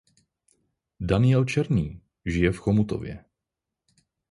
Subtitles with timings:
[0.99, 3.25] Daniel Černý žije v Chomutově.